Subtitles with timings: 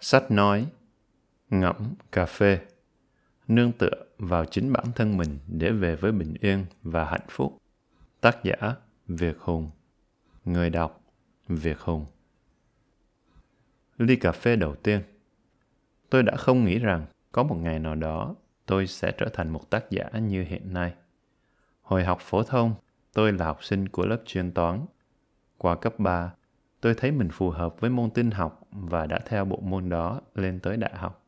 [0.00, 0.66] Sách nói
[1.50, 2.60] Ngẫm cà phê
[3.48, 7.58] Nương tựa vào chính bản thân mình để về với bình yên và hạnh phúc.
[8.20, 8.74] Tác giả
[9.08, 9.70] Việt Hùng
[10.44, 11.00] Người đọc
[11.48, 12.06] Việt Hùng
[13.98, 15.02] Ly cà phê đầu tiên
[16.10, 18.34] Tôi đã không nghĩ rằng có một ngày nào đó
[18.66, 20.94] tôi sẽ trở thành một tác giả như hiện nay.
[21.82, 22.74] Hồi học phổ thông,
[23.12, 24.86] tôi là học sinh của lớp chuyên toán.
[25.58, 26.32] Qua cấp 3,
[26.80, 30.20] tôi thấy mình phù hợp với môn tin học và đã theo bộ môn đó
[30.34, 31.24] lên tới đại học.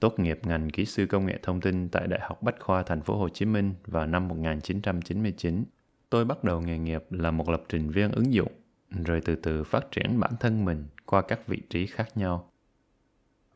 [0.00, 3.00] Tốt nghiệp ngành kỹ sư công nghệ thông tin tại Đại học Bách khoa Thành
[3.00, 5.64] phố Hồ Chí Minh vào năm 1999.
[6.10, 8.52] Tôi bắt đầu nghề nghiệp là một lập trình viên ứng dụng,
[8.90, 12.50] rồi từ từ phát triển bản thân mình qua các vị trí khác nhau.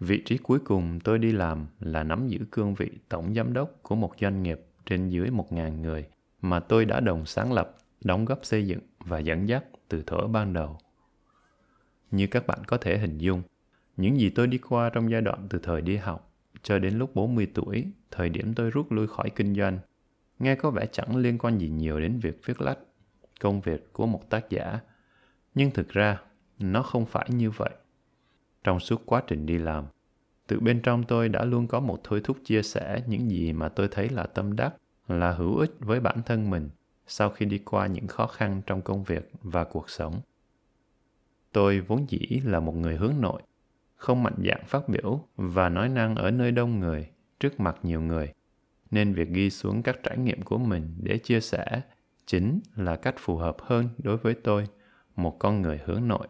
[0.01, 3.71] Vị trí cuối cùng tôi đi làm là nắm giữ cương vị tổng giám đốc
[3.83, 6.07] của một doanh nghiệp trên dưới 1.000 người
[6.43, 10.27] mà tôi đã đồng sáng lập, đóng góp xây dựng và dẫn dắt từ thuở
[10.27, 10.79] ban đầu.
[12.11, 13.43] Như các bạn có thể hình dung,
[13.97, 17.15] những gì tôi đi qua trong giai đoạn từ thời đi học cho đến lúc
[17.15, 19.79] 40 tuổi, thời điểm tôi rút lui khỏi kinh doanh,
[20.39, 22.79] nghe có vẻ chẳng liên quan gì nhiều đến việc viết lách,
[23.41, 24.81] công việc của một tác giả.
[25.55, 26.21] Nhưng thực ra,
[26.59, 27.71] nó không phải như vậy.
[28.65, 29.85] Trong suốt quá trình đi làm,
[30.47, 33.69] từ bên trong tôi đã luôn có một thôi thúc chia sẻ những gì mà
[33.69, 34.75] tôi thấy là tâm đắc,
[35.09, 36.71] là hữu ích với bản thân mình
[37.07, 40.21] sau khi đi qua những khó khăn trong công việc và cuộc sống.
[41.53, 43.43] Tôi vốn dĩ là một người hướng nội,
[43.97, 48.01] không mạnh dạn phát biểu và nói năng ở nơi đông người, trước mặt nhiều
[48.01, 48.33] người.
[48.91, 51.83] Nên việc ghi xuống các trải nghiệm của mình để chia sẻ
[52.27, 54.67] chính là cách phù hợp hơn đối với tôi,
[55.17, 56.29] một con người hướng nội.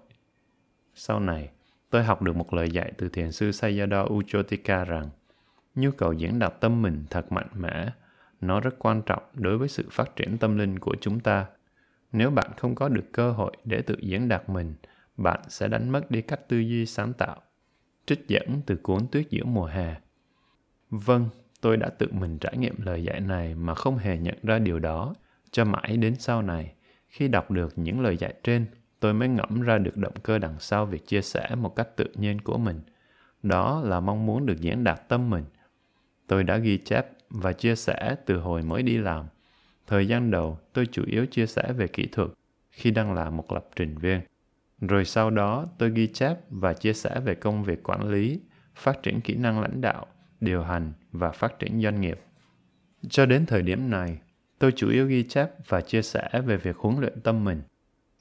[0.94, 1.50] Sau này,
[1.90, 5.10] tôi học được một lời dạy từ thiền sư Sayadaw Uchotika rằng
[5.74, 7.90] nhu cầu diễn đạt tâm mình thật mạnh mẽ,
[8.40, 11.46] nó rất quan trọng đối với sự phát triển tâm linh của chúng ta.
[12.12, 14.74] Nếu bạn không có được cơ hội để tự diễn đạt mình,
[15.22, 17.36] bạn sẽ đánh mất đi cách tư duy sáng tạo.
[18.06, 19.94] Trích dẫn từ cuốn Tuyết giữa mùa hè.
[20.90, 21.28] Vâng,
[21.60, 24.78] tôi đã tự mình trải nghiệm lời dạy này mà không hề nhận ra điều
[24.78, 25.14] đó,
[25.50, 26.72] cho mãi đến sau này,
[27.08, 28.66] khi đọc được những lời dạy trên,
[29.00, 32.04] tôi mới ngẫm ra được động cơ đằng sau việc chia sẻ một cách tự
[32.14, 32.80] nhiên của mình.
[33.42, 35.44] Đó là mong muốn được diễn đạt tâm mình.
[36.26, 39.26] Tôi đã ghi chép và chia sẻ từ hồi mới đi làm.
[39.86, 42.28] Thời gian đầu, tôi chủ yếu chia sẻ về kỹ thuật
[42.70, 44.20] khi đang là một lập trình viên.
[44.80, 48.40] Rồi sau đó tôi ghi chép và chia sẻ về công việc quản lý,
[48.74, 50.06] phát triển kỹ năng lãnh đạo,
[50.40, 52.20] điều hành và phát triển doanh nghiệp.
[53.08, 54.18] Cho đến thời điểm này,
[54.58, 57.62] tôi chủ yếu ghi chép và chia sẻ về việc huấn luyện tâm mình.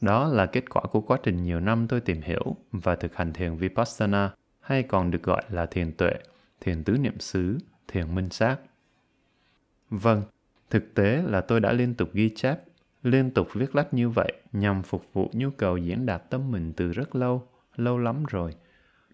[0.01, 3.33] Đó là kết quả của quá trình nhiều năm tôi tìm hiểu và thực hành
[3.33, 6.13] thiền Vipassana hay còn được gọi là thiền tuệ,
[6.61, 8.57] thiền tứ niệm xứ, thiền minh sát.
[9.89, 10.23] Vâng,
[10.69, 12.59] thực tế là tôi đã liên tục ghi chép
[13.03, 16.73] liên tục viết lách như vậy nhằm phục vụ nhu cầu diễn đạt tâm mình
[16.73, 18.55] từ rất lâu, lâu lắm rồi.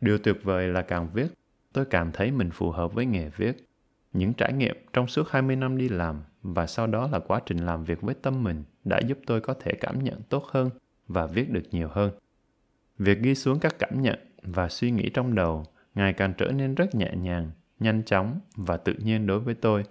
[0.02, 1.28] Điều tuyệt vời là càng viết,
[1.74, 3.68] tôi cảm thấy mình phù hợp với nghề viết.
[4.14, 7.58] Những trải nghiệm trong suốt 20 năm đi làm và sau đó là quá trình
[7.58, 10.70] làm việc với tâm mình đã giúp tôi có thể cảm nhận tốt hơn
[11.08, 12.12] và viết được nhiều hơn.
[12.98, 15.66] Việc ghi xuống các cảm nhận và suy nghĩ trong đầu
[15.96, 19.84] ngày càng trở nên rất nhẹ nhàng, nhanh chóng và tự nhiên đối với tôi.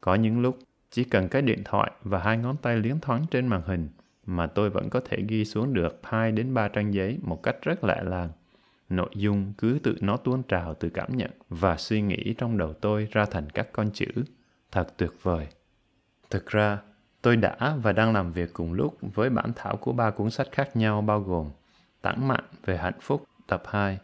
[0.00, 0.58] Có những lúc
[0.90, 3.88] chỉ cần cái điện thoại và hai ngón tay liến thoáng trên màn hình
[4.26, 7.56] mà tôi vẫn có thể ghi xuống được 2 đến 3 trang giấy một cách
[7.62, 8.28] rất lạ làng.
[8.88, 12.72] Nội dung cứ tự nó tuôn trào từ cảm nhận và suy nghĩ trong đầu
[12.72, 14.06] tôi ra thành các con chữ.
[14.72, 15.46] Thật tuyệt vời.
[16.30, 16.78] Thực ra,
[17.22, 20.48] tôi đã và đang làm việc cùng lúc với bản thảo của ba cuốn sách
[20.52, 21.50] khác nhau bao gồm
[22.02, 23.98] Tản mạn về hạnh phúc tập 2,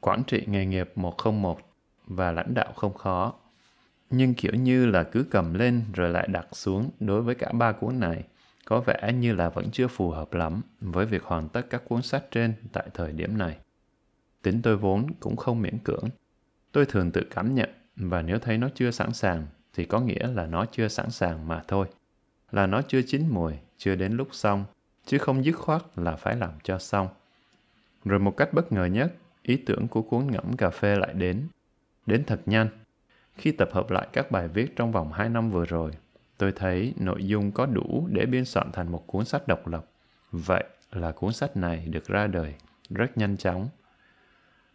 [0.00, 1.58] Quản trị nghề nghiệp 101
[2.06, 3.34] và Lãnh đạo không khó
[4.10, 7.72] nhưng kiểu như là cứ cầm lên rồi lại đặt xuống đối với cả ba
[7.72, 8.24] cuốn này
[8.64, 12.02] có vẻ như là vẫn chưa phù hợp lắm với việc hoàn tất các cuốn
[12.02, 13.56] sách trên tại thời điểm này.
[14.42, 16.04] Tính tôi vốn cũng không miễn cưỡng.
[16.72, 20.26] Tôi thường tự cảm nhận và nếu thấy nó chưa sẵn sàng thì có nghĩa
[20.26, 21.86] là nó chưa sẵn sàng mà thôi.
[22.50, 24.64] Là nó chưa chín mùi, chưa đến lúc xong,
[25.06, 27.08] chứ không dứt khoát là phải làm cho xong.
[28.04, 31.48] Rồi một cách bất ngờ nhất, ý tưởng của cuốn ngẫm cà phê lại đến.
[32.06, 32.68] Đến thật nhanh,
[33.38, 35.92] khi tập hợp lại các bài viết trong vòng 2 năm vừa rồi,
[36.38, 39.86] tôi thấy nội dung có đủ để biên soạn thành một cuốn sách độc lập.
[40.32, 42.54] Vậy là cuốn sách này được ra đời
[42.90, 43.68] rất nhanh chóng.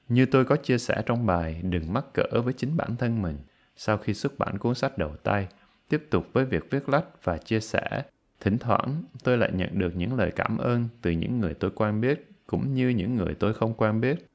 [0.09, 3.37] Như tôi có chia sẻ trong bài Đừng mắc cỡ với chính bản thân mình,
[3.75, 5.47] sau khi xuất bản cuốn sách đầu tay,
[5.89, 8.03] tiếp tục với việc viết lách và chia sẻ,
[8.39, 12.01] thỉnh thoảng tôi lại nhận được những lời cảm ơn từ những người tôi quen
[12.01, 14.27] biết cũng như những người tôi không quen biết.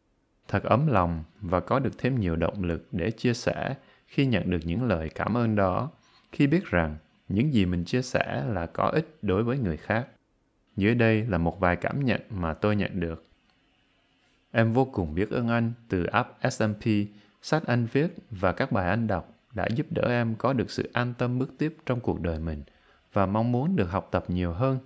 [0.49, 3.75] Thật ấm lòng và có được thêm nhiều động lực để chia sẻ
[4.09, 5.91] khi nhận được những lời cảm ơn đó
[6.33, 6.97] khi biết rằng
[7.29, 10.07] những gì mình chia sẻ là có ích đối với người khác
[10.77, 13.25] dưới đây là một vài cảm nhận mà tôi nhận được
[14.51, 16.85] Em vô cùng biết ơn anh từ app SMP,
[17.43, 20.91] sách anh viết và các bài anh đọc đã giúp đỡ em có được sự
[20.93, 22.63] an tâm bước tiếp trong cuộc đời mình
[23.13, 24.79] và mong muốn được học tập nhiều hơn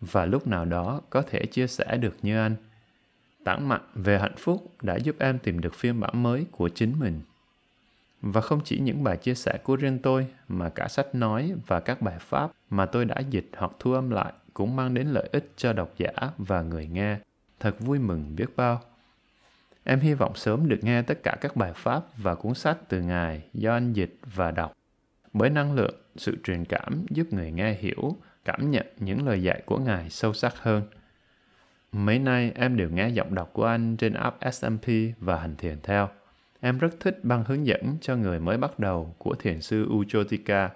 [0.00, 2.56] và lúc nào đó có thể chia sẻ được như anh.
[3.44, 6.98] Tản mạn về hạnh phúc đã giúp em tìm được phiên bản mới của chính
[6.98, 7.20] mình.
[8.22, 11.80] Và không chỉ những bài chia sẻ của riêng tôi mà cả sách nói và
[11.80, 15.28] các bài pháp mà tôi đã dịch hoặc thu âm lại cũng mang đến lợi
[15.32, 17.18] ích cho độc giả và người nghe.
[17.60, 18.80] Thật vui mừng biết bao.
[19.84, 23.00] Em hy vọng sớm được nghe tất cả các bài pháp và cuốn sách từ
[23.00, 24.72] Ngài do anh dịch và đọc.
[25.32, 29.62] Bởi năng lượng, sự truyền cảm giúp người nghe hiểu, cảm nhận những lời dạy
[29.66, 30.82] của Ngài sâu sắc hơn.
[31.92, 34.86] Mấy nay em đều nghe giọng đọc của anh trên app SMP
[35.20, 36.08] và hành thiền theo.
[36.60, 40.68] Em rất thích băng hướng dẫn cho người mới bắt đầu của thiền sư Ujotika.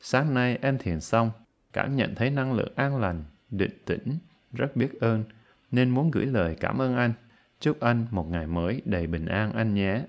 [0.00, 1.30] Sáng nay em thiền xong,
[1.72, 4.18] cảm nhận thấy năng lượng an lành, định tĩnh,
[4.52, 5.24] rất biết ơn,
[5.70, 7.12] nên muốn gửi lời cảm ơn anh.
[7.60, 10.02] Chúc anh một ngày mới đầy bình an anh nhé.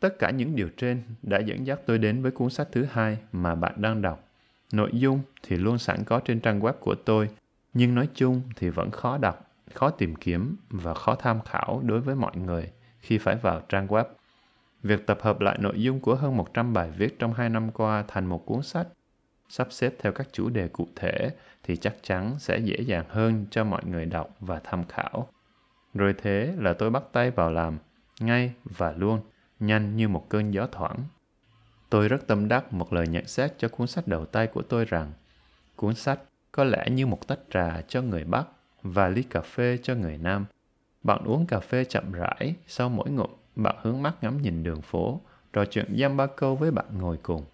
[0.00, 3.18] Tất cả những điều trên đã dẫn dắt tôi đến với cuốn sách thứ hai
[3.32, 4.28] mà bạn đang đọc.
[4.72, 7.28] Nội dung thì luôn sẵn có trên trang web của tôi,
[7.74, 12.00] nhưng nói chung thì vẫn khó đọc, khó tìm kiếm và khó tham khảo đối
[12.00, 12.70] với mọi người
[13.02, 14.04] khi phải vào trang web.
[14.82, 18.04] Việc tập hợp lại nội dung của hơn 100 bài viết trong 2 năm qua
[18.08, 18.86] thành một cuốn sách,
[19.48, 21.30] sắp xếp theo các chủ đề cụ thể
[21.62, 25.28] thì chắc chắn sẽ dễ dàng hơn cho mọi người đọc và tham khảo.
[25.94, 27.78] Rồi thế là tôi bắt tay vào làm,
[28.20, 29.20] ngay và luôn,
[29.60, 30.98] nhanh như một cơn gió thoảng.
[31.90, 34.84] Tôi rất tâm đắc một lời nhận xét cho cuốn sách đầu tay của tôi
[34.84, 35.12] rằng
[35.76, 36.20] cuốn sách
[36.52, 38.46] có lẽ như một tách trà cho người Bắc
[38.82, 40.46] và ly cà phê cho người Nam.
[41.02, 44.82] Bạn uống cà phê chậm rãi, sau mỗi ngụm, bạn hướng mắt ngắm nhìn đường
[44.82, 45.20] phố,
[45.52, 47.44] trò chuyện giam ba câu với bạn ngồi cùng.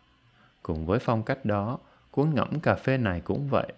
[0.62, 1.79] Cùng với phong cách đó,
[2.11, 3.73] cuốn ngẫm cà phê này cũng vậy.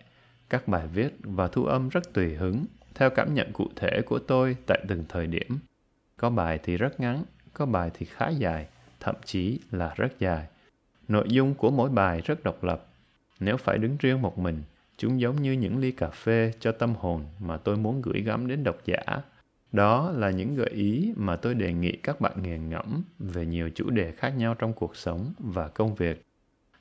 [0.51, 2.65] Các bài viết và thu âm rất tùy hứng
[2.95, 5.59] theo cảm nhận cụ thể của tôi tại từng thời điểm.
[6.17, 8.67] Có bài thì rất ngắn, có bài thì khá dài,
[9.01, 10.47] thậm chí là rất dài.
[11.09, 12.87] Nội dung của mỗi bài rất độc lập.
[13.41, 14.63] Nếu phải đứng riêng một mình,
[14.97, 18.47] chúng giống như những ly cà phê cho tâm hồn mà tôi muốn gửi gắm
[18.47, 19.23] đến độc giả.
[19.73, 23.71] Đó là những gợi ý mà tôi đề nghị các bạn nghiền ngẫm về nhiều
[23.75, 26.23] chủ đề khác nhau trong cuộc sống và công việc.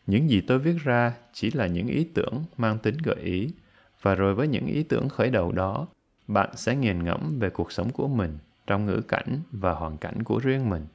[0.08, 3.54] Những gì tôi viết ra chỉ là những ý tưởng mang tính gợi ý,
[4.02, 5.88] và rồi với những ý tưởng khởi đầu đó,
[6.28, 8.38] bạn sẽ nghiền ngẫm về cuộc sống của mình
[8.68, 10.86] trong ngữ cảnh và hoàn cảnh của riêng mình.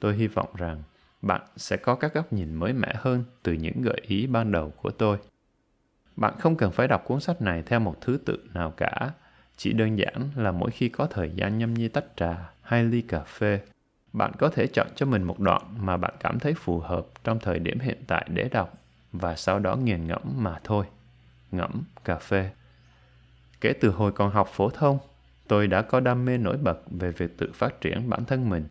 [0.00, 0.82] Tôi hy vọng rằng
[1.22, 4.72] bạn sẽ có các góc nhìn mới mẻ hơn từ những gợi ý ban đầu
[4.82, 5.18] của tôi.
[6.16, 9.12] Bạn không cần phải đọc cuốn sách này theo một thứ tự nào cả,
[9.56, 13.02] chỉ đơn giản là mỗi khi có thời gian nhâm nhi tách trà hay ly
[13.02, 13.60] cà phê,
[14.12, 17.38] bạn có thể chọn cho mình một đoạn mà bạn cảm thấy phù hợp trong
[17.40, 18.78] thời điểm hiện tại để đọc
[19.12, 20.86] và sau đó nghiền ngẫm mà thôi.
[21.52, 22.50] Ngẫm cà phê.
[23.60, 24.98] Kể từ hồi còn học phổ thông,
[25.48, 28.64] tôi đã có đam mê nổi bật về việc tự phát triển bản thân mình.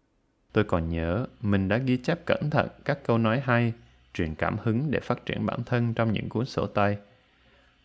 [0.54, 3.74] Tôi còn nhớ mình đã ghi chép cẩn thận các câu nói hay,
[4.14, 6.98] truyền cảm hứng để phát triển bản thân trong những cuốn sổ tay.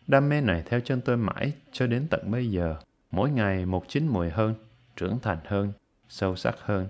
[0.07, 2.75] Đam mê này theo chân tôi mãi cho đến tận bây giờ,
[3.11, 4.55] mỗi ngày một chín mùi hơn,
[4.95, 5.71] trưởng thành hơn,
[6.09, 6.87] sâu sắc hơn.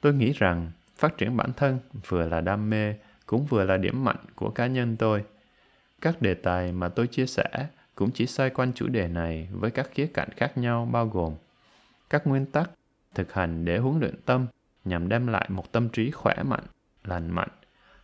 [0.00, 2.94] Tôi nghĩ rằng phát triển bản thân vừa là đam mê
[3.26, 5.24] cũng vừa là điểm mạnh của cá nhân tôi.
[6.00, 9.70] Các đề tài mà tôi chia sẻ cũng chỉ xoay quanh chủ đề này với
[9.70, 11.34] các khía cạnh khác nhau bao gồm
[12.10, 12.70] các nguyên tắc
[13.14, 14.46] thực hành để huấn luyện tâm
[14.84, 16.64] nhằm đem lại một tâm trí khỏe mạnh,
[17.04, 17.48] lành mạnh.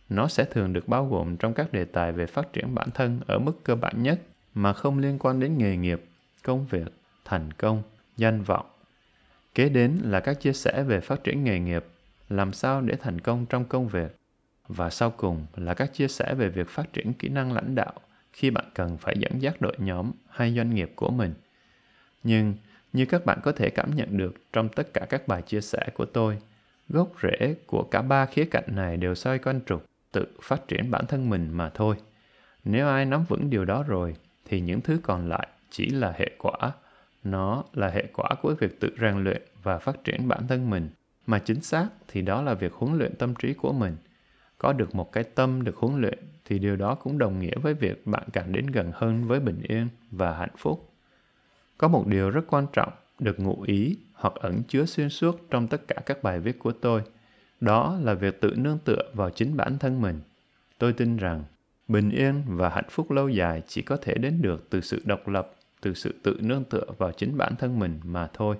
[0.09, 3.19] Nó sẽ thường được bao gồm trong các đề tài về phát triển bản thân
[3.27, 4.21] ở mức cơ bản nhất
[4.55, 6.03] mà không liên quan đến nghề nghiệp,
[6.43, 6.93] công việc,
[7.25, 7.83] thành công,
[8.17, 8.65] danh vọng.
[9.55, 11.85] Kế đến là các chia sẻ về phát triển nghề nghiệp,
[12.29, 14.15] làm sao để thành công trong công việc.
[14.67, 17.93] Và sau cùng là các chia sẻ về việc phát triển kỹ năng lãnh đạo,
[18.33, 21.33] khi bạn cần phải dẫn dắt đội nhóm hay doanh nghiệp của mình.
[22.23, 22.53] Nhưng
[22.93, 25.89] như các bạn có thể cảm nhận được trong tất cả các bài chia sẻ
[25.93, 26.37] của tôi,
[26.89, 30.91] gốc rễ của cả ba khía cạnh này đều xoay quanh trục tự phát triển
[30.91, 31.95] bản thân mình mà thôi.
[32.63, 34.15] Nếu ai nắm vững điều đó rồi
[34.45, 36.71] thì những thứ còn lại chỉ là hệ quả.
[37.23, 40.89] Nó là hệ quả của việc tự rèn luyện và phát triển bản thân mình,
[41.27, 43.95] mà chính xác thì đó là việc huấn luyện tâm trí của mình.
[44.57, 47.73] Có được một cái tâm được huấn luyện thì điều đó cũng đồng nghĩa với
[47.73, 50.91] việc bạn càng đến gần hơn với bình yên và hạnh phúc.
[51.77, 55.67] Có một điều rất quan trọng được ngụ ý hoặc ẩn chứa xuyên suốt trong
[55.67, 57.01] tất cả các bài viết của tôi.
[57.61, 60.19] Đó là việc tự nương tựa vào chính bản thân mình.
[60.77, 61.43] Tôi tin rằng
[61.87, 65.27] bình yên và hạnh phúc lâu dài chỉ có thể đến được từ sự độc
[65.27, 68.55] lập, từ sự tự nương tựa vào chính bản thân mình mà thôi.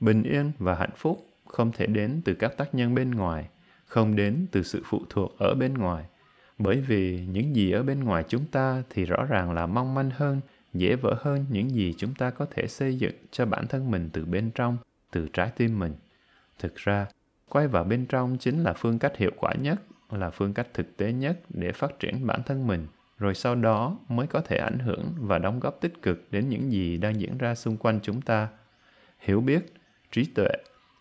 [0.00, 3.48] Bình yên và hạnh phúc không thể đến từ các tác nhân bên ngoài,
[3.86, 6.04] không đến từ sự phụ thuộc ở bên ngoài
[6.62, 10.10] bởi vì những gì ở bên ngoài chúng ta thì rõ ràng là mong manh
[10.10, 10.40] hơn
[10.74, 14.10] dễ vỡ hơn những gì chúng ta có thể xây dựng cho bản thân mình
[14.12, 14.76] từ bên trong
[15.10, 15.94] từ trái tim mình.
[16.58, 17.06] Thực ra,
[17.48, 19.82] quay vào bên trong chính là phương cách hiệu quả nhất,
[20.14, 22.86] là phương cách thực tế nhất để phát triển bản thân mình,
[23.18, 26.72] rồi sau đó mới có thể ảnh hưởng và đóng góp tích cực đến những
[26.72, 28.48] gì đang diễn ra xung quanh chúng ta.
[29.18, 29.72] Hiểu biết,
[30.12, 30.50] trí tuệ,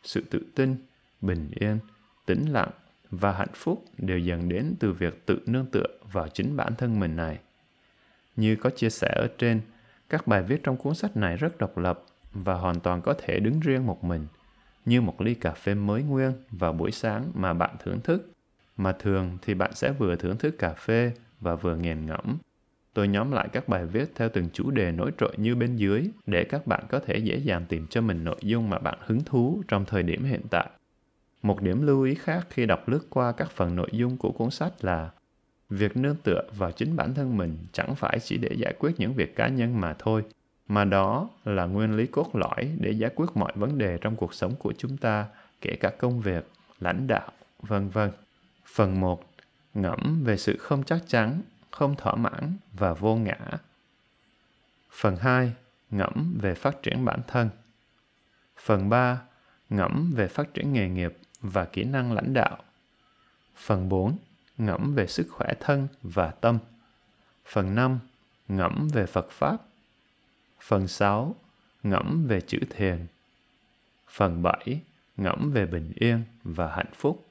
[0.03, 0.75] sự tự tin,
[1.21, 1.79] bình yên,
[2.25, 2.69] tĩnh lặng
[3.09, 6.99] và hạnh phúc đều dần đến từ việc tự nương tựa vào chính bản thân
[6.99, 7.39] mình này.
[8.35, 9.61] Như có chia sẻ ở trên,
[10.09, 12.03] các bài viết trong cuốn sách này rất độc lập
[12.33, 14.27] và hoàn toàn có thể đứng riêng một mình,
[14.85, 18.31] như một ly cà phê mới nguyên vào buổi sáng mà bạn thưởng thức.
[18.81, 22.37] Mà thường thì bạn sẽ vừa thưởng thức cà phê và vừa nghiền ngẫm.
[22.93, 26.09] Tôi nhóm lại các bài viết theo từng chủ đề nổi trội như bên dưới
[26.25, 29.23] để các bạn có thể dễ dàng tìm cho mình nội dung mà bạn hứng
[29.23, 30.69] thú trong thời điểm hiện tại.
[31.43, 34.49] Một điểm lưu ý khác khi đọc lướt qua các phần nội dung của cuốn
[34.49, 35.09] sách là
[35.69, 39.13] việc nương tựa vào chính bản thân mình chẳng phải chỉ để giải quyết những
[39.13, 40.23] việc cá nhân mà thôi,
[40.67, 44.33] mà đó là nguyên lý cốt lõi để giải quyết mọi vấn đề trong cuộc
[44.33, 45.25] sống của chúng ta,
[45.61, 46.47] kể cả công việc,
[46.79, 48.11] lãnh đạo, vân vân
[48.65, 49.31] phần 1
[49.73, 51.41] ngẫm về sự không chắc chắn
[51.71, 53.37] không thỏa mãn và vô ngã
[54.91, 55.53] phần 2
[55.91, 57.49] ngẫm về phát triển bản thân
[58.57, 59.21] phần 3
[59.69, 62.63] ngẫm về phát triển nghề nghiệp và kỹ năng lãnh đạo
[63.55, 64.17] phần 4
[64.61, 66.59] ngẫm về sức khỏe thân và tâm.
[67.45, 67.99] Phần 5,
[68.47, 69.57] ngẫm về Phật Pháp.
[70.59, 71.35] Phần 6,
[71.83, 73.05] ngẫm về chữ thiền.
[74.09, 74.81] Phần 7,
[75.17, 77.30] ngẫm về bình yên và hạnh phúc.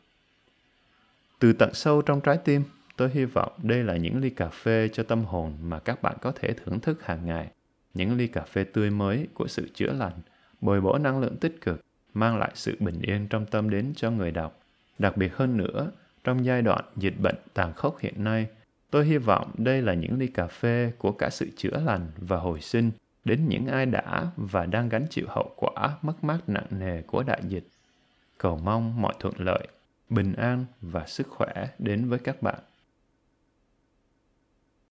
[1.40, 2.62] Từ tận sâu trong trái tim,
[2.96, 6.16] tôi hy vọng đây là những ly cà phê cho tâm hồn mà các bạn
[6.20, 7.48] có thể thưởng thức hàng ngày.
[7.94, 10.12] Những ly cà phê tươi mới của sự chữa lành,
[10.60, 11.80] bồi bổ năng lượng tích cực,
[12.14, 14.60] mang lại sự bình yên trong tâm đến cho người đọc.
[14.98, 15.90] Đặc biệt hơn nữa,
[16.24, 18.46] trong giai đoạn dịch bệnh tàn khốc hiện nay,
[18.90, 22.36] tôi hy vọng đây là những ly cà phê của cả sự chữa lành và
[22.36, 22.90] hồi sinh
[23.24, 27.22] đến những ai đã và đang gánh chịu hậu quả mất mát nặng nề của
[27.22, 27.64] đại dịch.
[28.38, 29.68] Cầu mong mọi thuận lợi,
[30.10, 32.60] bình an và sức khỏe đến với các bạn.